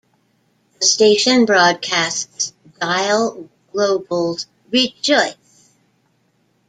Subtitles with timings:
[0.79, 5.75] The station broadcasts Dial Global's Rejoice!